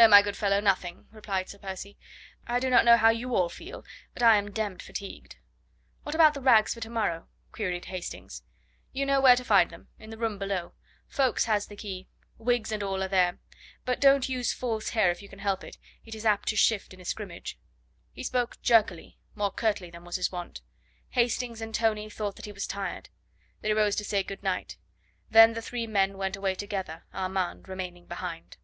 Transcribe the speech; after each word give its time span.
"No, 0.00 0.08
my 0.08 0.22
good 0.22 0.36
fellow, 0.36 0.58
nothing," 0.58 1.06
replied 1.12 1.48
Sir 1.48 1.58
Percy. 1.58 1.96
"I 2.48 2.58
do 2.58 2.68
not 2.68 2.84
know 2.84 2.96
how 2.96 3.10
you 3.10 3.36
all 3.36 3.48
feel, 3.48 3.84
but 4.12 4.24
I 4.24 4.36
am 4.38 4.50
demmed 4.50 4.82
fatigued." 4.82 5.36
"What 6.02 6.16
about 6.16 6.34
the 6.34 6.40
rags 6.40 6.74
for 6.74 6.80
to 6.80 6.90
morrow?" 6.90 7.28
queried 7.52 7.84
Hastings. 7.84 8.42
"You 8.92 9.06
know 9.06 9.20
where 9.20 9.36
to 9.36 9.44
find 9.44 9.70
them. 9.70 9.86
In 10.00 10.10
the 10.10 10.18
room 10.18 10.36
below. 10.36 10.72
Ffoulkes 11.08 11.44
has 11.44 11.68
the 11.68 11.76
key. 11.76 12.08
Wigs 12.38 12.72
and 12.72 12.82
all 12.82 13.04
are 13.04 13.08
there. 13.08 13.38
But 13.84 14.00
don't 14.00 14.28
use 14.28 14.52
false 14.52 14.88
hair 14.88 15.12
if 15.12 15.22
you 15.22 15.28
can 15.28 15.38
help 15.38 15.62
it 15.62 15.78
it 16.04 16.16
is 16.16 16.26
apt 16.26 16.48
to 16.48 16.56
shift 16.56 16.92
in 16.92 17.00
a 17.00 17.04
scrimmage." 17.04 17.56
He 18.10 18.24
spoke 18.24 18.60
jerkily, 18.62 19.16
more 19.36 19.52
curtly 19.52 19.92
than 19.92 20.02
was 20.04 20.16
his 20.16 20.32
wont. 20.32 20.60
Hastings 21.10 21.60
and 21.60 21.72
Tony 21.72 22.10
thought 22.10 22.34
that 22.34 22.46
he 22.46 22.52
was 22.52 22.66
tired. 22.66 23.10
They 23.60 23.72
rose 23.72 23.94
to 23.94 24.04
say 24.04 24.24
good 24.24 24.42
night. 24.42 24.76
Then 25.30 25.52
the 25.52 25.62
three 25.62 25.86
men 25.86 26.18
went 26.18 26.34
away 26.34 26.56
together, 26.56 27.04
Armand 27.12 27.68
remaining 27.68 28.06
behind. 28.06 28.56